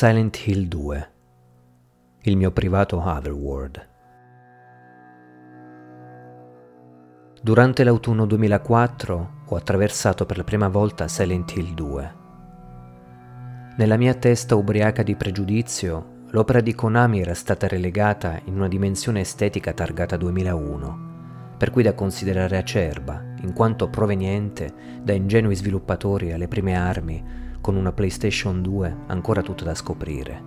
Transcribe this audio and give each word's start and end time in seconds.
Silent 0.00 0.46
Hill 0.46 0.66
2 0.66 1.10
Il 2.22 2.38
mio 2.38 2.52
privato 2.52 3.02
Otherworld 3.04 3.88
Durante 7.42 7.84
l'autunno 7.84 8.24
2004 8.24 9.30
ho 9.44 9.56
attraversato 9.56 10.24
per 10.24 10.38
la 10.38 10.44
prima 10.44 10.68
volta 10.68 11.06
Silent 11.06 11.54
Hill 11.54 11.74
2. 11.74 12.14
Nella 13.76 13.98
mia 13.98 14.14
testa 14.14 14.54
ubriaca 14.54 15.02
di 15.02 15.14
pregiudizio, 15.16 16.22
l'opera 16.30 16.62
di 16.62 16.74
Konami 16.74 17.20
era 17.20 17.34
stata 17.34 17.68
relegata 17.68 18.40
in 18.44 18.54
una 18.54 18.68
dimensione 18.68 19.20
estetica 19.20 19.74
targata 19.74 20.16
2001, 20.16 21.08
per 21.58 21.70
cui 21.70 21.82
da 21.82 21.92
considerare 21.92 22.56
acerba, 22.56 23.22
in 23.42 23.52
quanto 23.52 23.90
proveniente 23.90 24.72
da 25.02 25.12
ingenui 25.12 25.56
sviluppatori 25.56 26.32
alle 26.32 26.48
prime 26.48 26.74
armi 26.74 27.49
con 27.60 27.76
una 27.76 27.92
PlayStation 27.92 28.62
2 28.62 28.96
ancora 29.06 29.42
tutta 29.42 29.64
da 29.64 29.74
scoprire. 29.74 30.42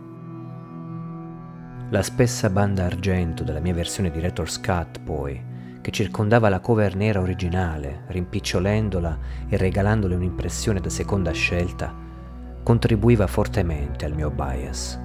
La 1.90 2.02
spessa 2.02 2.50
banda 2.50 2.86
argento 2.86 3.44
della 3.44 3.60
mia 3.60 3.74
versione 3.74 4.10
di 4.10 4.18
Director's 4.18 4.60
Cut, 4.60 5.00
poi, 5.02 5.52
che 5.82 5.92
circondava 5.92 6.50
la 6.50 6.60
cover 6.60 6.96
nera 6.96 7.20
originale, 7.20 8.06
rimpicciolendola 8.08 9.20
e 9.48 9.58
regalandole 9.58 10.16
un'impressione 10.16 10.80
da 10.80 10.90
seconda 10.90 11.32
scelta, 11.32 11.94
contribuiva 12.64 13.28
fortemente 13.28 14.06
al 14.06 14.16
mio 14.16 14.32
bias. 14.32 15.00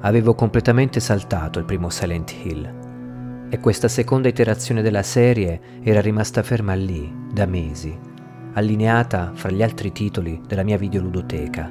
Avevo 0.00 0.34
completamente 0.34 0.98
saltato 0.98 1.60
il 1.60 1.64
primo 1.64 1.88
Silent 1.90 2.32
Hill 2.32 3.46
e 3.50 3.60
questa 3.60 3.86
seconda 3.86 4.26
iterazione 4.26 4.82
della 4.82 5.02
serie 5.04 5.60
era 5.82 6.00
rimasta 6.00 6.42
ferma 6.42 6.74
lì 6.74 7.28
da 7.30 7.46
mesi, 7.46 7.96
allineata 8.54 9.32
fra 9.34 9.50
gli 9.50 9.62
altri 9.62 9.92
titoli 9.92 10.40
della 10.46 10.62
mia 10.62 10.78
videoludoteca, 10.78 11.70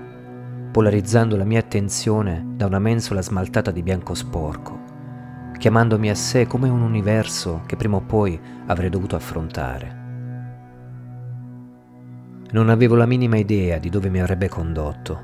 polarizzando 0.72 1.36
la 1.36 1.46
mia 1.46 1.60
attenzione 1.60 2.46
da 2.56 2.66
una 2.66 2.80
mensola 2.80 3.22
smaltata 3.22 3.72
di 3.72 3.84
bianco 3.84 4.14
sporco 4.14 4.82
chiamandomi 5.62 6.10
a 6.10 6.16
sé 6.16 6.48
come 6.48 6.70
un 6.70 6.82
universo 6.82 7.62
che 7.68 7.76
prima 7.76 7.98
o 7.98 8.02
poi 8.02 8.40
avrei 8.66 8.90
dovuto 8.90 9.16
affrontare. 9.16 10.00
Non 12.50 12.68
avevo 12.70 12.96
la 12.96 13.06
minima 13.06 13.38
idea 13.38 13.78
di 13.78 13.90
dove 13.90 14.10
mi 14.10 14.20
avrebbe 14.20 14.50
condotto, 14.50 15.22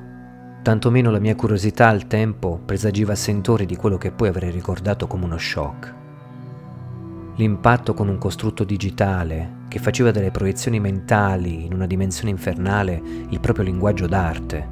tantomeno 0.62 1.10
la 1.10 1.18
mia 1.18 1.34
curiosità 1.34 1.88
al 1.88 2.06
tempo 2.06 2.60
presagiva 2.64 3.16
sentori 3.16 3.66
di 3.66 3.74
quello 3.74 3.98
che 3.98 4.12
poi 4.12 4.28
avrei 4.28 4.52
ricordato 4.52 5.08
come 5.08 5.24
uno 5.24 5.38
shock. 5.38 5.94
L'impatto 7.34 7.92
con 7.92 8.06
un 8.06 8.18
costrutto 8.18 8.62
digitale 8.62 9.57
che 9.68 9.78
faceva 9.78 10.10
delle 10.10 10.30
proiezioni 10.30 10.80
mentali 10.80 11.64
in 11.64 11.72
una 11.72 11.86
dimensione 11.86 12.30
infernale 12.30 13.00
il 13.28 13.40
proprio 13.40 13.64
linguaggio 13.64 14.06
d'arte, 14.06 14.66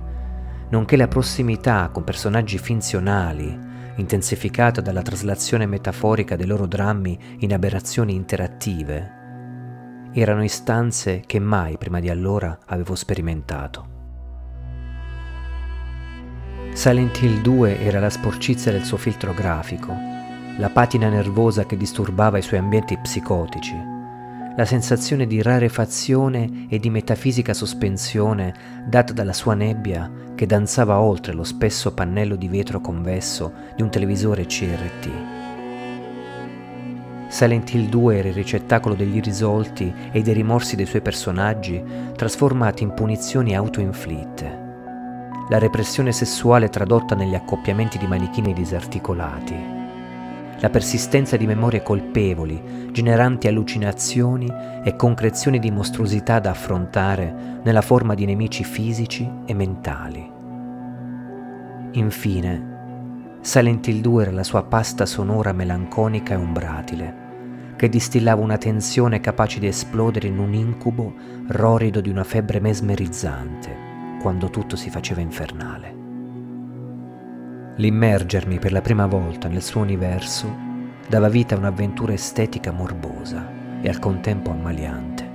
nonché 0.70 0.96
la 0.96 1.08
prossimità 1.08 1.90
con 1.92 2.04
personaggi 2.04 2.58
finzionali 2.58 3.64
intensificata 3.96 4.80
dalla 4.80 5.02
traslazione 5.02 5.66
metaforica 5.66 6.36
dei 6.36 6.46
loro 6.46 6.66
drammi 6.66 7.18
in 7.38 7.52
aberrazioni 7.52 8.14
interattive, 8.14 9.12
erano 10.12 10.44
istanze 10.44 11.22
che 11.26 11.38
mai 11.38 11.76
prima 11.78 12.00
di 12.00 12.08
allora 12.08 12.58
avevo 12.66 12.94
sperimentato. 12.94 13.94
Silent 16.72 17.20
Hill 17.22 17.40
2 17.40 17.80
era 17.80 18.00
la 18.00 18.10
sporcizia 18.10 18.70
del 18.70 18.84
suo 18.84 18.98
filtro 18.98 19.32
grafico, 19.32 19.94
la 20.58 20.68
patina 20.70 21.08
nervosa 21.08 21.64
che 21.64 21.76
disturbava 21.76 22.38
i 22.38 22.42
suoi 22.42 22.60
ambienti 22.60 22.98
psicotici, 22.98 23.74
la 24.56 24.64
sensazione 24.64 25.26
di 25.26 25.42
rarefazione 25.42 26.66
e 26.68 26.78
di 26.78 26.88
metafisica 26.88 27.52
sospensione 27.52 28.84
data 28.88 29.12
dalla 29.12 29.34
sua 29.34 29.54
nebbia 29.54 30.10
che 30.34 30.46
danzava 30.46 30.98
oltre 30.98 31.34
lo 31.34 31.44
spesso 31.44 31.92
pannello 31.92 32.36
di 32.36 32.48
vetro 32.48 32.80
convesso 32.80 33.52
di 33.76 33.82
un 33.82 33.90
televisore 33.90 34.46
CRT. 34.46 35.10
Silent 37.28 37.74
Hill 37.74 37.88
2 37.88 38.16
era 38.16 38.28
il 38.28 38.34
ricettacolo 38.34 38.94
degli 38.94 39.16
irrisolti 39.16 39.92
e 40.10 40.22
dei 40.22 40.32
rimorsi 40.32 40.74
dei 40.74 40.86
suoi 40.86 41.02
personaggi 41.02 41.82
trasformati 42.14 42.82
in 42.82 42.94
punizioni 42.94 43.54
autoinflitte. 43.54 44.64
La 45.50 45.58
repressione 45.58 46.12
sessuale 46.12 46.70
tradotta 46.70 47.14
negli 47.14 47.34
accoppiamenti 47.34 47.98
di 47.98 48.06
manichini 48.06 48.54
disarticolati 48.54 49.75
la 50.58 50.70
persistenza 50.70 51.36
di 51.36 51.46
memorie 51.46 51.82
colpevoli, 51.82 52.90
generanti 52.90 53.46
allucinazioni 53.46 54.50
e 54.82 54.96
concrezioni 54.96 55.58
di 55.58 55.70
mostruosità 55.70 56.38
da 56.38 56.50
affrontare 56.50 57.60
nella 57.62 57.82
forma 57.82 58.14
di 58.14 58.24
nemici 58.24 58.64
fisici 58.64 59.30
e 59.44 59.54
mentali. 59.54 60.30
Infine, 61.92 62.74
Silent 63.40 63.86
Hill 63.86 64.00
2 64.00 64.22
era 64.22 64.32
la 64.32 64.42
sua 64.42 64.64
pasta 64.64 65.06
sonora 65.06 65.52
melanconica 65.52 66.34
e 66.34 66.36
umbratile, 66.36 67.24
che 67.76 67.88
distillava 67.88 68.42
una 68.42 68.58
tensione 68.58 69.20
capace 69.20 69.60
di 69.60 69.66
esplodere 69.66 70.28
in 70.28 70.38
un 70.38 70.54
incubo 70.54 71.14
rorido 71.48 72.00
di 72.00 72.08
una 72.08 72.24
febbre 72.24 72.60
mesmerizzante, 72.60 74.18
quando 74.20 74.48
tutto 74.50 74.76
si 74.76 74.90
faceva 74.90 75.20
infernale. 75.20 75.95
L'immergermi 77.78 78.58
per 78.58 78.72
la 78.72 78.80
prima 78.80 79.06
volta 79.06 79.48
nel 79.48 79.62
suo 79.62 79.82
universo 79.82 80.50
dava 81.08 81.28
vita 81.28 81.54
a 81.54 81.58
un'avventura 81.58 82.14
estetica 82.14 82.72
morbosa 82.72 83.46
e 83.82 83.88
al 83.88 83.98
contempo 83.98 84.50
ammaliante. 84.50 85.34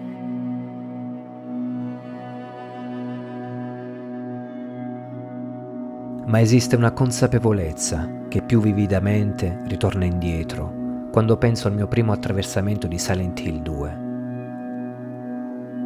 Ma 6.25 6.40
esiste 6.40 6.75
una 6.75 6.94
consapevolezza 6.94 8.09
che 8.28 8.41
più 8.41 8.59
vividamente 8.59 9.62
ritorna 9.66 10.06
indietro 10.06 11.09
quando 11.12 11.38
penso 11.38 11.68
al 11.68 11.75
mio 11.75 11.88
primo 11.88 12.12
attraversamento 12.12 12.88
di 12.88 12.97
Silent 12.97 13.40
Hill 13.41 13.62
2 13.62 14.11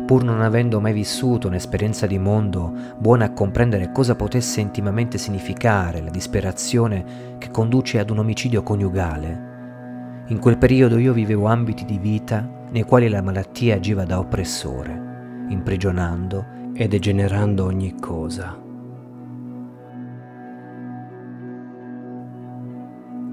pur 0.06 0.24
non 0.24 0.42
avendo 0.42 0.80
mai 0.80 0.94
vissuto 0.94 1.48
un'esperienza 1.48 2.06
di 2.06 2.20
mondo 2.20 2.72
buona 2.98 3.26
a 3.26 3.34
comprendere 3.34 3.92
cosa 3.92 4.16
potesse 4.16 4.62
intimamente 4.62 5.18
significare 5.18 6.02
la 6.02 6.12
disperazione 6.12 7.38
che 7.40 7.50
conduce 7.50 7.98
ad 7.98 8.12
un 8.12 8.20
omicidio 8.20 8.62
coniugale. 8.62 9.54
In 10.28 10.40
quel 10.40 10.58
periodo 10.58 10.98
io 10.98 11.12
vivevo 11.12 11.48
ambiti 11.48 11.86
di 11.86 11.98
vita 11.98 12.48
nei 12.70 12.84
quali 12.84 13.10
la 13.10 13.22
malattia 13.22 13.76
agiva 13.76 14.06
da 14.06 14.20
oppressore, 14.20 15.46
imprigionando 15.50 16.46
e 16.74 16.88
degenerando 16.88 17.66
ogni 17.66 17.96
cosa. 18.00 18.62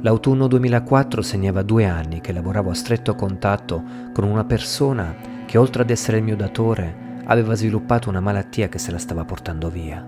L'autunno 0.00 0.48
2004 0.48 1.22
segnava 1.22 1.62
due 1.62 1.84
anni 1.84 2.20
che 2.20 2.32
lavoravo 2.32 2.70
a 2.70 2.74
stretto 2.74 3.14
contatto 3.14 3.82
con 4.12 4.24
una 4.24 4.44
persona 4.44 5.31
che 5.52 5.58
oltre 5.58 5.82
ad 5.82 5.90
essere 5.90 6.16
il 6.16 6.22
mio 6.22 6.34
datore 6.34 7.20
aveva 7.26 7.52
sviluppato 7.52 8.08
una 8.08 8.20
malattia 8.20 8.70
che 8.70 8.78
se 8.78 8.90
la 8.90 8.96
stava 8.96 9.26
portando 9.26 9.68
via. 9.68 10.02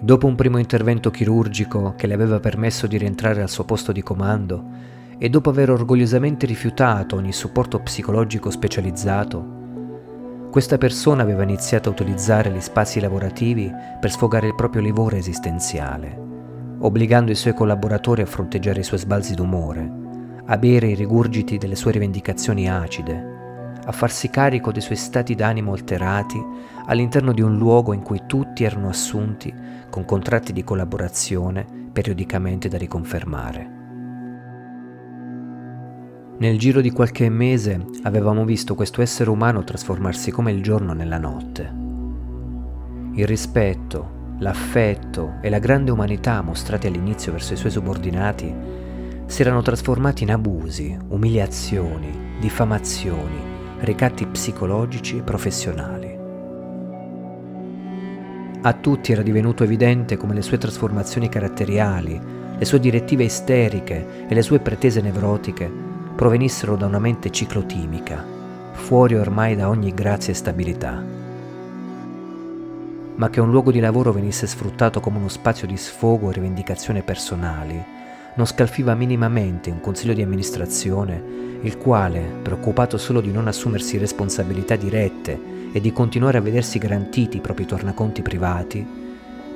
Dopo 0.00 0.26
un 0.26 0.34
primo 0.34 0.56
intervento 0.56 1.10
chirurgico 1.10 1.92
che 1.98 2.06
le 2.06 2.14
aveva 2.14 2.40
permesso 2.40 2.86
di 2.86 2.96
rientrare 2.96 3.42
al 3.42 3.50
suo 3.50 3.64
posto 3.64 3.92
di 3.92 4.02
comando 4.02 4.64
e 5.18 5.28
dopo 5.28 5.50
aver 5.50 5.68
orgogliosamente 5.68 6.46
rifiutato 6.46 7.16
ogni 7.16 7.34
supporto 7.34 7.80
psicologico 7.80 8.48
specializzato, 8.48 10.48
questa 10.50 10.78
persona 10.78 11.22
aveva 11.22 11.42
iniziato 11.42 11.90
a 11.90 11.92
utilizzare 11.92 12.50
gli 12.50 12.60
spazi 12.62 13.00
lavorativi 13.00 13.70
per 14.00 14.10
sfogare 14.10 14.46
il 14.46 14.54
proprio 14.54 14.80
livore 14.80 15.18
esistenziale, 15.18 16.18
obbligando 16.78 17.30
i 17.30 17.36
suoi 17.36 17.52
collaboratori 17.52 18.22
a 18.22 18.26
fronteggiare 18.26 18.80
i 18.80 18.84
suoi 18.84 18.98
sbalzi 18.98 19.34
d'umore 19.34 20.08
a 20.50 20.58
bere 20.58 20.88
i 20.88 20.94
rigurgiti 20.96 21.58
delle 21.58 21.76
sue 21.76 21.92
rivendicazioni 21.92 22.68
acide, 22.68 23.78
a 23.84 23.92
farsi 23.92 24.30
carico 24.30 24.72
dei 24.72 24.82
suoi 24.82 24.96
stati 24.96 25.36
d'animo 25.36 25.72
alterati 25.72 26.44
all'interno 26.86 27.32
di 27.32 27.40
un 27.40 27.56
luogo 27.56 27.92
in 27.92 28.02
cui 28.02 28.22
tutti 28.26 28.64
erano 28.64 28.88
assunti 28.88 29.54
con 29.88 30.04
contratti 30.04 30.52
di 30.52 30.64
collaborazione 30.64 31.64
periodicamente 31.92 32.68
da 32.68 32.78
riconfermare. 32.78 33.78
Nel 36.38 36.58
giro 36.58 36.80
di 36.80 36.90
qualche 36.90 37.28
mese 37.28 37.86
avevamo 38.02 38.44
visto 38.44 38.74
questo 38.74 39.02
essere 39.02 39.30
umano 39.30 39.62
trasformarsi 39.62 40.32
come 40.32 40.50
il 40.50 40.64
giorno 40.64 40.94
nella 40.94 41.18
notte. 41.18 41.72
Il 43.14 43.26
rispetto, 43.26 44.34
l'affetto 44.38 45.34
e 45.42 45.48
la 45.48 45.60
grande 45.60 45.92
umanità 45.92 46.42
mostrati 46.42 46.88
all'inizio 46.88 47.30
verso 47.30 47.52
i 47.52 47.56
suoi 47.56 47.70
subordinati 47.70 48.88
si 49.30 49.42
erano 49.42 49.62
trasformati 49.62 50.24
in 50.24 50.32
abusi, 50.32 50.98
umiliazioni, 51.06 52.36
diffamazioni, 52.40 53.40
ricatti 53.78 54.26
psicologici 54.26 55.18
e 55.18 55.22
professionali. 55.22 56.18
A 58.62 58.72
tutti 58.72 59.12
era 59.12 59.22
divenuto 59.22 59.62
evidente 59.62 60.16
come 60.16 60.34
le 60.34 60.42
sue 60.42 60.58
trasformazioni 60.58 61.28
caratteriali, 61.28 62.20
le 62.58 62.64
sue 62.64 62.80
direttive 62.80 63.22
isteriche 63.22 64.26
e 64.26 64.34
le 64.34 64.42
sue 64.42 64.58
pretese 64.58 65.00
nevrotiche 65.00 65.70
provenissero 66.16 66.74
da 66.74 66.86
una 66.86 66.98
mente 66.98 67.30
ciclotimica, 67.30 68.24
fuori 68.72 69.14
ormai 69.14 69.54
da 69.54 69.68
ogni 69.68 69.94
grazia 69.94 70.32
e 70.32 70.36
stabilità. 70.36 71.18
ma 73.14 73.28
che 73.28 73.38
un 73.38 73.50
luogo 73.50 73.70
di 73.70 73.80
lavoro 73.80 74.12
venisse 74.12 74.46
sfruttato 74.46 75.00
come 75.00 75.18
uno 75.18 75.28
spazio 75.28 75.66
di 75.66 75.76
sfogo 75.76 76.30
e 76.30 76.32
rivendicazione 76.32 77.02
personali, 77.02 77.99
non 78.34 78.46
scalfiva 78.46 78.94
minimamente 78.94 79.70
un 79.70 79.80
consiglio 79.80 80.14
di 80.14 80.22
amministrazione, 80.22 81.22
il 81.62 81.76
quale, 81.76 82.20
preoccupato 82.42 82.96
solo 82.96 83.20
di 83.20 83.30
non 83.30 83.48
assumersi 83.48 83.98
responsabilità 83.98 84.76
dirette 84.76 85.38
e 85.72 85.80
di 85.80 85.92
continuare 85.92 86.38
a 86.38 86.40
vedersi 86.40 86.78
garantiti 86.78 87.36
i 87.36 87.40
propri 87.40 87.66
tornaconti 87.66 88.22
privati, 88.22 88.86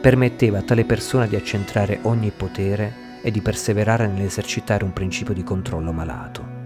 permetteva 0.01 0.59
a 0.59 0.63
tale 0.63 0.85
persona 0.85 1.27
di 1.27 1.37
accentrare 1.37 2.01
ogni 2.03 2.31
potere 2.37 3.03
e 3.23 3.31
di 3.31 3.41
perseverare 3.41 4.07
nell'esercitare 4.07 4.85
un 4.85 4.93
principio 4.93 5.33
di 5.33 5.43
controllo 5.43 5.93
malato. 5.93 6.63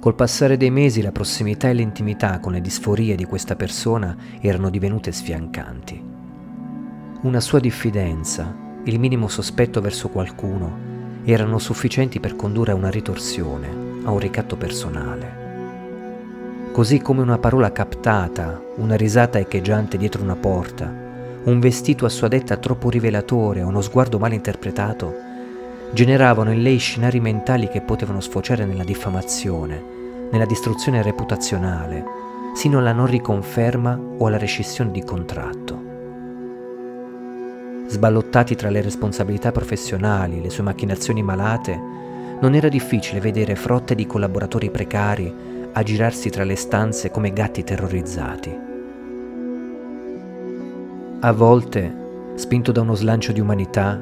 Col 0.00 0.14
passare 0.14 0.56
dei 0.56 0.70
mesi 0.70 1.02
la 1.02 1.12
prossimità 1.12 1.68
e 1.68 1.74
l'intimità 1.74 2.38
con 2.38 2.52
le 2.52 2.60
disforie 2.60 3.16
di 3.16 3.24
questa 3.24 3.56
persona 3.56 4.16
erano 4.40 4.70
divenute 4.70 5.12
sfiancanti. 5.12 6.02
Una 7.22 7.40
sua 7.40 7.58
diffidenza, 7.58 8.65
il 8.86 9.00
minimo 9.00 9.26
sospetto 9.26 9.80
verso 9.80 10.08
qualcuno, 10.10 10.94
erano 11.24 11.58
sufficienti 11.58 12.20
per 12.20 12.36
condurre 12.36 12.70
a 12.70 12.76
una 12.76 12.88
ritorsione, 12.88 13.66
a 14.04 14.12
un 14.12 14.18
ricatto 14.20 14.54
personale. 14.56 15.44
Così 16.70 17.00
come 17.00 17.20
una 17.20 17.38
parola 17.38 17.72
captata, 17.72 18.62
una 18.76 18.94
risata 18.94 19.40
echeggiante 19.40 19.96
dietro 19.96 20.22
una 20.22 20.36
porta, 20.36 20.88
un 21.42 21.58
vestito 21.58 22.06
a 22.06 22.08
sua 22.08 22.28
detta 22.28 22.58
troppo 22.58 22.88
rivelatore 22.88 23.62
uno 23.62 23.80
sguardo 23.80 24.20
mal 24.20 24.32
interpretato, 24.32 25.12
generavano 25.92 26.52
in 26.52 26.62
lei 26.62 26.78
scenari 26.78 27.18
mentali 27.18 27.68
che 27.68 27.80
potevano 27.80 28.20
sfociare 28.20 28.64
nella 28.66 28.84
diffamazione, 28.84 29.82
nella 30.30 30.46
distruzione 30.46 31.02
reputazionale, 31.02 32.04
sino 32.54 32.78
alla 32.78 32.92
non 32.92 33.06
riconferma 33.06 33.98
o 34.18 34.26
alla 34.28 34.38
rescissione 34.38 34.92
di 34.92 35.02
contratto. 35.02 35.95
Sballottati 37.88 38.56
tra 38.56 38.68
le 38.68 38.82
responsabilità 38.82 39.52
professionali 39.52 40.38
e 40.38 40.42
le 40.42 40.50
sue 40.50 40.64
macchinazioni 40.64 41.22
malate, 41.22 41.80
non 42.40 42.54
era 42.54 42.68
difficile 42.68 43.20
vedere 43.20 43.54
frotte 43.54 43.94
di 43.94 44.06
collaboratori 44.06 44.70
precari 44.70 45.32
aggirarsi 45.72 46.30
tra 46.30 46.44
le 46.44 46.56
stanze 46.56 47.10
come 47.10 47.32
gatti 47.32 47.62
terrorizzati. 47.62 48.58
A 51.20 51.32
volte, 51.32 51.94
spinto 52.34 52.72
da 52.72 52.80
uno 52.80 52.94
slancio 52.94 53.32
di 53.32 53.40
umanità, 53.40 54.00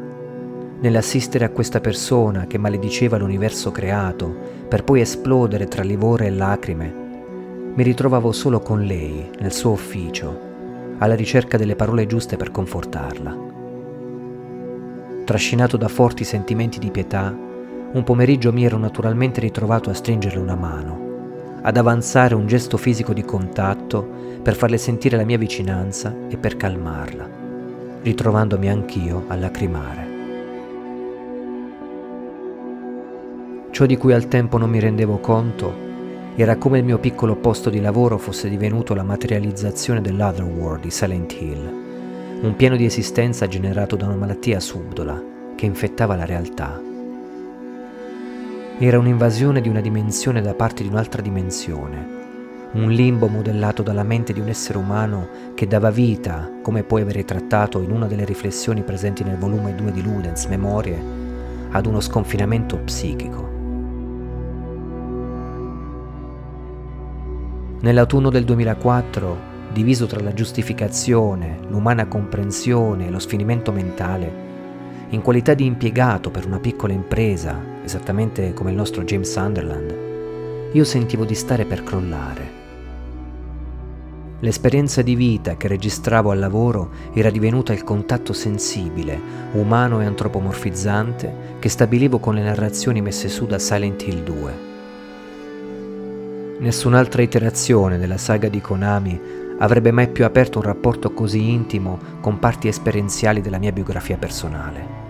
nell'assistere 0.80 1.44
a 1.44 1.50
questa 1.50 1.80
persona 1.80 2.46
che 2.46 2.58
malediceva 2.58 3.16
l'universo 3.16 3.70
creato 3.70 4.34
per 4.68 4.84
poi 4.84 5.00
esplodere 5.00 5.66
tra 5.66 5.82
livore 5.82 6.26
e 6.26 6.30
lacrime, 6.30 7.02
mi 7.74 7.82
ritrovavo 7.82 8.32
solo 8.32 8.60
con 8.60 8.82
lei 8.82 9.30
nel 9.40 9.52
suo 9.52 9.72
ufficio, 9.72 10.52
alla 10.98 11.14
ricerca 11.14 11.56
delle 11.56 11.76
parole 11.76 12.06
giuste 12.06 12.36
per 12.36 12.50
confortarla. 12.50 13.53
Trascinato 15.24 15.78
da 15.78 15.88
forti 15.88 16.22
sentimenti 16.22 16.78
di 16.78 16.90
pietà, 16.90 17.34
un 17.92 18.02
pomeriggio 18.04 18.52
mi 18.52 18.66
ero 18.66 18.76
naturalmente 18.76 19.40
ritrovato 19.40 19.88
a 19.88 19.94
stringerle 19.94 20.38
una 20.38 20.54
mano, 20.54 21.60
ad 21.62 21.78
avanzare 21.78 22.34
un 22.34 22.46
gesto 22.46 22.76
fisico 22.76 23.14
di 23.14 23.24
contatto 23.24 24.06
per 24.42 24.54
farle 24.54 24.76
sentire 24.76 25.16
la 25.16 25.24
mia 25.24 25.38
vicinanza 25.38 26.14
e 26.28 26.36
per 26.36 26.58
calmarla, 26.58 27.26
ritrovandomi 28.02 28.68
anch'io 28.68 29.24
a 29.28 29.36
lacrimare. 29.36 30.12
Ciò 33.70 33.86
di 33.86 33.96
cui 33.96 34.12
al 34.12 34.28
tempo 34.28 34.58
non 34.58 34.68
mi 34.68 34.78
rendevo 34.78 35.20
conto 35.20 35.72
era 36.36 36.56
come 36.56 36.80
il 36.80 36.84
mio 36.84 36.98
piccolo 36.98 37.34
posto 37.36 37.70
di 37.70 37.80
lavoro 37.80 38.18
fosse 38.18 38.50
divenuto 38.50 38.92
la 38.92 39.02
materializzazione 39.02 40.02
dell'Otherworld 40.02 40.82
di 40.82 40.90
Silent 40.90 41.32
Hill, 41.32 41.83
un 42.40 42.54
piano 42.56 42.76
di 42.76 42.84
esistenza 42.84 43.46
generato 43.46 43.96
da 43.96 44.06
una 44.06 44.16
malattia 44.16 44.60
subdola 44.60 45.22
che 45.54 45.66
infettava 45.66 46.14
la 46.16 46.24
realtà. 46.24 46.80
Era 48.78 48.98
un'invasione 48.98 49.60
di 49.60 49.68
una 49.68 49.80
dimensione 49.80 50.42
da 50.42 50.54
parte 50.54 50.82
di 50.82 50.88
un'altra 50.88 51.22
dimensione, 51.22 52.22
un 52.72 52.90
limbo 52.90 53.28
modellato 53.28 53.82
dalla 53.82 54.02
mente 54.02 54.32
di 54.32 54.40
un 54.40 54.48
essere 54.48 54.78
umano 54.78 55.28
che 55.54 55.66
dava 55.66 55.90
vita, 55.90 56.50
come 56.60 56.82
puoi 56.82 57.02
avere 57.02 57.24
trattato 57.24 57.80
in 57.80 57.90
una 57.90 58.06
delle 58.06 58.24
riflessioni 58.24 58.82
presenti 58.82 59.22
nel 59.22 59.38
volume 59.38 59.74
2 59.74 59.92
di 59.92 60.02
Ludens, 60.02 60.46
Memorie, 60.46 61.00
ad 61.70 61.86
uno 61.86 62.00
sconfinamento 62.00 62.76
psichico. 62.78 63.52
Nell'autunno 67.80 68.30
del 68.30 68.44
2004, 68.44 69.52
diviso 69.74 70.06
tra 70.06 70.20
la 70.20 70.32
giustificazione, 70.32 71.58
l'umana 71.68 72.06
comprensione 72.06 73.08
e 73.08 73.10
lo 73.10 73.18
sfinimento 73.18 73.72
mentale, 73.72 74.32
in 75.10 75.20
qualità 75.20 75.52
di 75.52 75.66
impiegato 75.66 76.30
per 76.30 76.46
una 76.46 76.60
piccola 76.60 76.92
impresa, 76.92 77.60
esattamente 77.82 78.54
come 78.54 78.70
il 78.70 78.76
nostro 78.76 79.02
James 79.02 79.30
Sunderland, 79.30 79.94
io 80.72 80.84
sentivo 80.84 81.24
di 81.24 81.34
stare 81.34 81.64
per 81.66 81.82
crollare. 81.82 82.62
L'esperienza 84.40 85.02
di 85.02 85.16
vita 85.16 85.56
che 85.56 85.68
registravo 85.68 86.30
al 86.30 86.38
lavoro 86.38 86.90
era 87.12 87.30
divenuta 87.30 87.72
il 87.72 87.82
contatto 87.82 88.32
sensibile, 88.32 89.18
umano 89.52 90.00
e 90.00 90.04
antropomorfizzante 90.04 91.56
che 91.58 91.68
stabilivo 91.68 92.18
con 92.18 92.34
le 92.34 92.42
narrazioni 92.42 93.00
messe 93.00 93.28
su 93.28 93.46
da 93.46 93.58
Silent 93.58 94.06
Hill 94.06 94.22
2. 94.22 94.72
Nessun'altra 96.58 97.22
iterazione 97.22 97.98
della 97.98 98.18
saga 98.18 98.48
di 98.48 98.60
Konami 98.60 99.42
avrebbe 99.58 99.92
mai 99.92 100.08
più 100.08 100.24
aperto 100.24 100.58
un 100.58 100.64
rapporto 100.64 101.12
così 101.12 101.50
intimo 101.50 101.98
con 102.20 102.38
parti 102.38 102.68
esperienziali 102.68 103.40
della 103.40 103.58
mia 103.58 103.72
biografia 103.72 104.16
personale. 104.16 105.02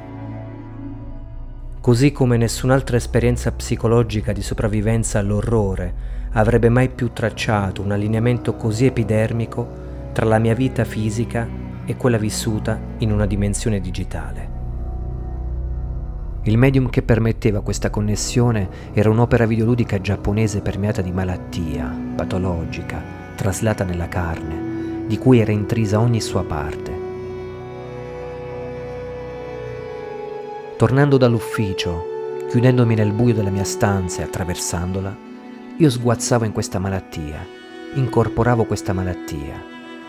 Così 1.80 2.12
come 2.12 2.36
nessun'altra 2.36 2.96
esperienza 2.96 3.52
psicologica 3.52 4.32
di 4.32 4.42
sopravvivenza 4.42 5.18
all'orrore 5.18 6.12
avrebbe 6.32 6.68
mai 6.68 6.88
più 6.88 7.12
tracciato 7.12 7.82
un 7.82 7.92
allineamento 7.92 8.54
così 8.56 8.86
epidermico 8.86 9.82
tra 10.12 10.24
la 10.24 10.38
mia 10.38 10.54
vita 10.54 10.84
fisica 10.84 11.46
e 11.84 11.96
quella 11.96 12.16
vissuta 12.16 12.80
in 12.98 13.12
una 13.12 13.26
dimensione 13.26 13.80
digitale. 13.80 14.52
Il 16.44 16.58
medium 16.58 16.90
che 16.90 17.02
permetteva 17.02 17.62
questa 17.62 17.90
connessione 17.90 18.68
era 18.92 19.10
un'opera 19.10 19.46
videoludica 19.46 20.00
giapponese 20.00 20.60
permeata 20.60 21.00
di 21.00 21.10
malattia, 21.10 21.94
patologica, 22.16 23.23
traslata 23.34 23.84
nella 23.84 24.08
carne, 24.08 25.06
di 25.06 25.18
cui 25.18 25.40
era 25.40 25.52
intrisa 25.52 26.00
ogni 26.00 26.20
sua 26.20 26.44
parte. 26.44 27.02
Tornando 30.76 31.16
dall'ufficio, 31.16 32.46
chiudendomi 32.48 32.94
nel 32.94 33.12
buio 33.12 33.34
della 33.34 33.50
mia 33.50 33.64
stanza 33.64 34.20
e 34.20 34.24
attraversandola, 34.24 35.16
io 35.76 35.90
sguazzavo 35.90 36.44
in 36.44 36.52
questa 36.52 36.78
malattia, 36.78 37.46
incorporavo 37.94 38.64
questa 38.64 38.92
malattia, 38.92 39.62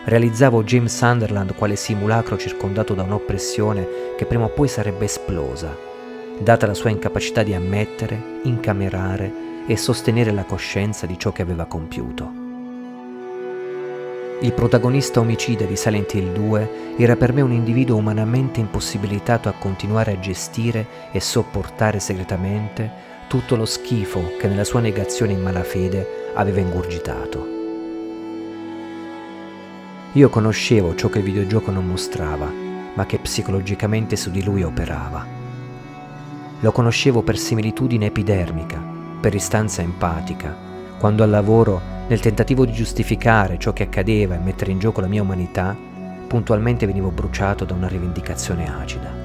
realizzavo 0.04 0.62
James 0.64 0.96
Sunderland 0.96 1.54
quale 1.54 1.76
simulacro 1.76 2.36
circondato 2.36 2.94
da 2.94 3.02
un'oppressione 3.02 4.14
che 4.16 4.24
prima 4.24 4.44
o 4.44 4.48
poi 4.48 4.68
sarebbe 4.68 5.04
esplosa 5.04 5.94
data 6.38 6.66
la 6.66 6.74
sua 6.74 6.90
incapacità 6.90 7.42
di 7.42 7.54
ammettere, 7.54 8.40
incamerare 8.42 9.64
e 9.66 9.76
sostenere 9.76 10.32
la 10.32 10.44
coscienza 10.44 11.06
di 11.06 11.18
ciò 11.18 11.32
che 11.32 11.42
aveva 11.42 11.64
compiuto. 11.64 12.45
Il 14.38 14.52
protagonista 14.52 15.20
omicida 15.20 15.64
di 15.64 15.76
Silent 15.76 16.12
Hill 16.12 16.30
2 16.32 16.94
era 16.98 17.16
per 17.16 17.32
me 17.32 17.40
un 17.40 17.52
individuo 17.52 17.96
umanamente 17.96 18.60
impossibilitato 18.60 19.48
a 19.48 19.54
continuare 19.58 20.12
a 20.12 20.20
gestire 20.20 20.86
e 21.10 21.20
sopportare 21.20 22.00
segretamente 22.00 23.14
tutto 23.28 23.56
lo 23.56 23.64
schifo 23.64 24.32
che 24.38 24.46
nella 24.46 24.64
sua 24.64 24.80
negazione 24.80 25.32
in 25.32 25.40
malafede 25.40 26.32
aveva 26.34 26.60
ingurgitato. 26.60 27.46
Io 30.12 30.28
conoscevo 30.28 30.94
ciò 30.94 31.08
che 31.08 31.18
il 31.18 31.24
videogioco 31.24 31.70
non 31.70 31.86
mostrava, 31.86 32.52
ma 32.94 33.06
che 33.06 33.18
psicologicamente 33.18 34.16
su 34.16 34.30
di 34.30 34.44
lui 34.44 34.62
operava. 34.62 35.26
Lo 36.60 36.72
conoscevo 36.72 37.22
per 37.22 37.38
similitudine 37.38 38.06
epidermica, 38.06 38.82
per 39.18 39.34
istanza 39.34 39.80
empatica, 39.80 40.54
quando 40.98 41.22
al 41.22 41.30
lavoro, 41.30 41.95
nel 42.08 42.20
tentativo 42.20 42.64
di 42.64 42.72
giustificare 42.72 43.58
ciò 43.58 43.72
che 43.72 43.82
accadeva 43.82 44.36
e 44.36 44.38
mettere 44.38 44.70
in 44.70 44.78
gioco 44.78 45.00
la 45.00 45.08
mia 45.08 45.22
umanità, 45.22 45.76
puntualmente 46.26 46.86
venivo 46.86 47.10
bruciato 47.10 47.64
da 47.64 47.74
una 47.74 47.88
rivendicazione 47.88 48.72
acida. 48.72 49.24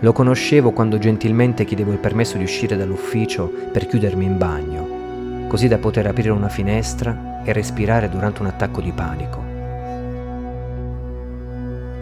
Lo 0.00 0.12
conoscevo 0.12 0.72
quando 0.72 0.98
gentilmente 0.98 1.64
chiedevo 1.64 1.90
il 1.90 1.98
permesso 1.98 2.36
di 2.36 2.42
uscire 2.42 2.76
dall'ufficio 2.76 3.50
per 3.72 3.86
chiudermi 3.86 4.24
in 4.24 4.36
bagno, 4.36 5.46
così 5.48 5.68
da 5.68 5.78
poter 5.78 6.06
aprire 6.06 6.30
una 6.30 6.50
finestra 6.50 7.40
e 7.42 7.52
respirare 7.54 8.10
durante 8.10 8.42
un 8.42 8.48
attacco 8.48 8.82
di 8.82 8.92
panico. 8.92 9.42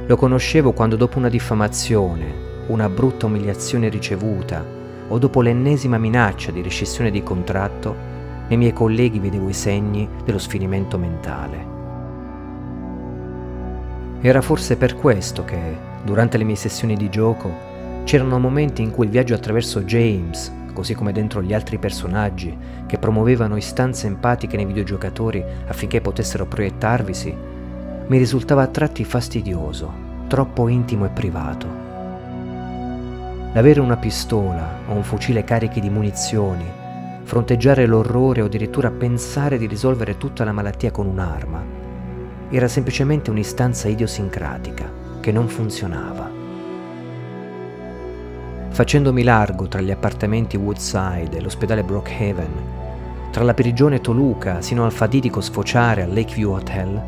Lo 0.06 0.16
conoscevo 0.16 0.72
quando 0.72 0.96
dopo 0.96 1.18
una 1.18 1.28
diffamazione, 1.28 2.50
una 2.66 2.88
brutta 2.88 3.26
umiliazione 3.26 3.88
ricevuta 3.88 4.80
o 5.12 5.18
dopo 5.18 5.42
l'ennesima 5.42 5.98
minaccia 5.98 6.50
di 6.50 6.62
rescissione 6.62 7.10
di 7.10 7.22
contratto, 7.22 7.94
nei 8.48 8.56
miei 8.56 8.72
colleghi 8.72 9.18
vedevo 9.18 9.50
i 9.50 9.52
segni 9.52 10.08
dello 10.24 10.38
sfinimento 10.38 10.96
mentale. 10.96 11.80
Era 14.22 14.40
forse 14.40 14.76
per 14.76 14.96
questo 14.96 15.44
che, 15.44 15.76
durante 16.02 16.38
le 16.38 16.44
mie 16.44 16.56
sessioni 16.56 16.96
di 16.96 17.10
gioco, 17.10 17.50
c'erano 18.04 18.38
momenti 18.38 18.80
in 18.80 18.90
cui 18.90 19.04
il 19.04 19.10
viaggio 19.10 19.34
attraverso 19.34 19.82
James, 19.82 20.50
così 20.72 20.94
come 20.94 21.12
dentro 21.12 21.42
gli 21.42 21.52
altri 21.52 21.76
personaggi 21.76 22.56
che 22.86 22.96
promuovevano 22.96 23.56
istanze 23.56 24.06
empatiche 24.06 24.56
nei 24.56 24.64
videogiocatori 24.64 25.44
affinché 25.66 26.00
potessero 26.00 26.46
proiettarvisi, 26.46 27.36
mi 28.06 28.16
risultava 28.16 28.62
a 28.62 28.68
tratti 28.68 29.04
fastidioso, 29.04 29.92
troppo 30.26 30.68
intimo 30.68 31.04
e 31.04 31.10
privato. 31.10 31.91
L'avere 33.54 33.80
una 33.80 33.98
pistola 33.98 34.78
o 34.88 34.94
un 34.94 35.02
fucile 35.02 35.44
carichi 35.44 35.78
di 35.78 35.90
munizioni, 35.90 36.64
fronteggiare 37.24 37.84
l'orrore 37.84 38.40
o 38.40 38.46
addirittura 38.46 38.90
pensare 38.90 39.58
di 39.58 39.66
risolvere 39.66 40.16
tutta 40.16 40.42
la 40.44 40.52
malattia 40.52 40.90
con 40.90 41.06
un'arma, 41.06 41.62
era 42.48 42.66
semplicemente 42.66 43.28
un'istanza 43.28 43.88
idiosincratica 43.88 44.90
che 45.20 45.32
non 45.32 45.48
funzionava. 45.48 46.30
Facendomi 48.70 49.22
largo 49.22 49.68
tra 49.68 49.82
gli 49.82 49.90
appartamenti 49.90 50.56
Woodside 50.56 51.36
e 51.36 51.40
l'ospedale 51.42 51.84
Brookhaven, 51.84 52.52
tra 53.32 53.44
la 53.44 53.52
prigione 53.52 54.00
Toluca 54.00 54.62
sino 54.62 54.86
al 54.86 54.92
fatidico 54.92 55.42
sfociare 55.42 56.04
al 56.04 56.14
Lakeview 56.14 56.52
Hotel, 56.52 57.02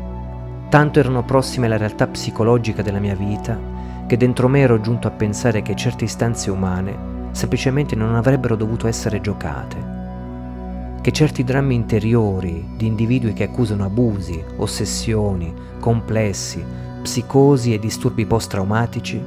tanto 0.69 0.99
erano 0.99 1.23
prossime 1.23 1.65
alla 1.65 1.77
realtà 1.77 2.05
psicologica 2.05 2.83
della 2.83 2.99
mia 2.99 3.15
vita 3.15 3.73
che 4.07 4.17
dentro 4.17 4.47
me 4.47 4.59
ero 4.59 4.79
giunto 4.79 5.07
a 5.07 5.11
pensare 5.11 5.61
che 5.61 5.75
certe 5.75 6.03
istanze 6.03 6.51
umane 6.51 7.13
semplicemente 7.31 7.95
non 7.95 8.15
avrebbero 8.15 8.55
dovuto 8.55 8.87
essere 8.87 9.19
giocate 9.21 9.93
che 11.05 11.11
certi 11.11 11.43
drammi 11.43 11.75
interiori 11.75 12.67
di 12.75 12.87
individui 12.87 13.33
che 13.33 13.43
accusano 13.43 13.85
abusi, 13.85 14.43
ossessioni, 14.55 15.53
complessi, 15.79 16.65
psicosi 17.03 17.75
e 17.75 17.77
disturbi 17.77 18.25
post-traumatici 18.25 19.21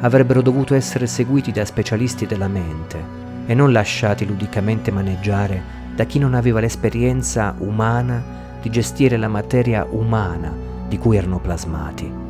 avrebbero 0.00 0.42
dovuto 0.42 0.74
essere 0.74 1.06
seguiti 1.06 1.52
da 1.52 1.64
specialisti 1.64 2.26
della 2.26 2.48
mente 2.48 3.00
e 3.46 3.54
non 3.54 3.70
lasciati 3.70 4.26
ludicamente 4.26 4.90
maneggiare 4.90 5.62
da 5.94 6.02
chi 6.02 6.18
non 6.18 6.34
aveva 6.34 6.58
l'esperienza 6.58 7.54
umana 7.58 8.20
di 8.60 8.68
gestire 8.68 9.16
la 9.16 9.28
materia 9.28 9.86
umana 9.88 10.52
di 10.88 10.98
cui 10.98 11.16
erano 11.16 11.38
plasmati. 11.38 12.23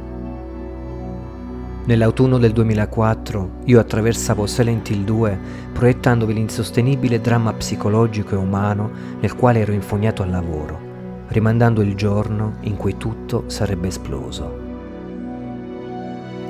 Nell'autunno 1.87 2.39
del 2.39 2.53
2004 2.53 3.51
io 3.65 3.79
attraversavo 3.79 4.47
Silent 4.47 4.89
Hill 4.89 5.05
2 5.05 5.39
proiettandovi 5.75 6.33
l'insostenibile 6.33 7.21
dramma 7.21 7.53
psicologico 7.53 8.35
e 8.35 8.39
umano 8.39 8.91
nel 9.21 9.37
quale 9.37 9.59
ero 9.61 9.73
infognato 9.73 10.23
al 10.23 10.31
lavoro, 10.31 10.81
rimandando 11.29 11.83
il 11.83 11.95
giorno 11.95 12.55
in 12.61 12.79
cui 12.79 12.97
tutto 12.97 13.45
sarebbe 13.49 13.89
esploso. 13.89 14.63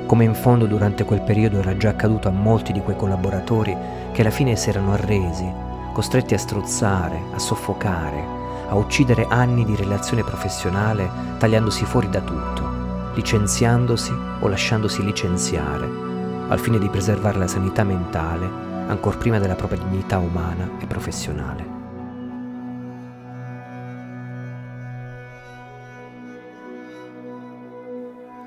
Come 0.05 0.23
in 0.23 0.35
fondo 0.35 0.67
durante 0.67 1.03
quel 1.03 1.21
periodo 1.21 1.57
era 1.57 1.75
già 1.75 1.89
accaduto 1.89 2.29
a 2.29 2.31
molti 2.31 2.71
di 2.71 2.79
quei 2.79 2.95
collaboratori 2.95 3.75
che 4.13 4.21
alla 4.21 4.29
fine 4.29 4.55
si 4.55 4.69
erano 4.69 4.93
arresi, 4.93 5.51
costretti 5.91 6.33
a 6.33 6.37
strozzare, 6.37 7.19
a 7.33 7.39
soffocare, 7.39 8.23
a 8.69 8.75
uccidere 8.75 9.25
anni 9.27 9.65
di 9.65 9.75
relazione 9.75 10.23
professionale 10.23 11.09
tagliandosi 11.39 11.83
fuori 11.83 12.09
da 12.09 12.21
tutto 12.21 12.84
licenziandosi 13.15 14.13
o 14.39 14.47
lasciandosi 14.47 15.03
licenziare, 15.03 15.89
al 16.47 16.59
fine 16.59 16.77
di 16.77 16.89
preservare 16.89 17.39
la 17.39 17.47
sanità 17.47 17.83
mentale 17.83 18.47
ancor 18.87 19.17
prima 19.17 19.39
della 19.39 19.55
propria 19.55 19.81
dignità 19.81 20.19
umana 20.19 20.69
e 20.79 20.85
professionale. 20.85 21.73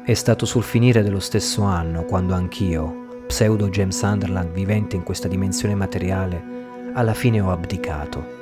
È 0.04 0.14
stato 0.14 0.46
sul 0.46 0.62
finire 0.62 1.02
dello 1.02 1.20
stesso 1.20 1.62
anno 1.62 2.04
quando 2.04 2.34
anch'io, 2.34 3.24
pseudo 3.26 3.68
James 3.68 3.98
Sunderland 3.98 4.52
vivente 4.52 4.96
in 4.96 5.02
questa 5.02 5.28
dimensione 5.28 5.74
materiale, 5.74 6.56
alla 6.94 7.12
fine 7.12 7.40
ho 7.40 7.50
abdicato. 7.50 8.36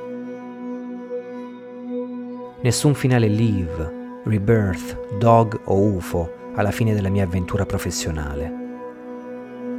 Nessun 2.60 2.94
finale 2.94 3.26
live 3.26 3.95
rebirth, 4.26 5.16
dog 5.18 5.60
o 5.64 5.78
UFO 5.78 6.52
alla 6.56 6.72
fine 6.72 6.94
della 6.94 7.08
mia 7.08 7.24
avventura 7.24 7.64
professionale. 7.64 8.64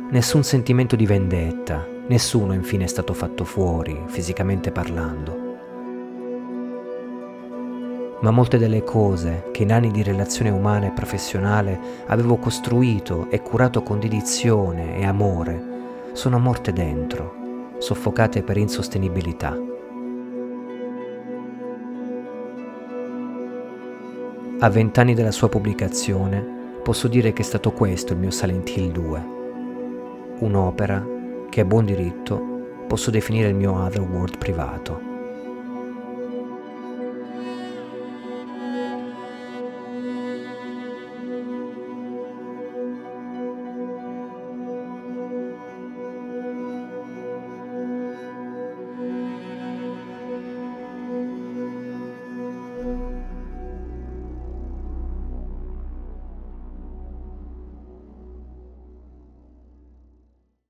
Nessun 0.10 0.44
sentimento 0.44 0.96
di 0.96 1.06
vendetta, 1.06 1.86
nessuno 2.08 2.54
infine 2.54 2.86
è 2.86 2.88
stato 2.88 3.14
fatto 3.14 3.44
fuori, 3.44 4.04
fisicamente 4.08 4.72
parlando. 4.72 5.46
Ma 8.22 8.32
molte 8.32 8.58
delle 8.58 8.84
cose 8.84 9.50
che 9.52 9.64
in 9.64 9.74
anni 9.74 9.92
di 9.92 10.02
relazione 10.02 10.50
umana 10.50 10.88
e 10.88 10.92
professionale 10.92 11.80
avevo 12.08 12.38
costruito 12.38 13.30
e 13.30 13.42
curato 13.42 13.84
con 13.84 14.00
dedizione 14.00 14.98
e 14.98 15.06
amore 15.06 15.76
sono 16.14 16.40
morte 16.40 16.72
dentro, 16.72 17.76
soffocate 17.80 18.44
per 18.44 18.58
insostenibilità. 18.58 19.77
A 24.60 24.72
vent'anni 24.72 25.14
dalla 25.14 25.30
sua 25.30 25.50
pubblicazione, 25.50 26.44
posso 26.82 27.08
dire 27.08 27.32
che 27.32 27.44
è 27.44 27.46
stato 27.46 27.72
questo 27.74 28.14
il 28.14 28.20
mio 28.20 28.32
Silent 28.32 28.76
Hill 28.76 28.92
2. 28.92 29.26
Un'opera 30.40 31.06
che 31.48 31.62
a 31.62 31.66
buon 31.66 31.86
diritto 31.86 32.84
posso 32.88 33.12
definire 33.12 33.50
il 33.50 33.56
mio 33.56 33.74
Otherworld 33.74 34.40
privato. 34.40 35.07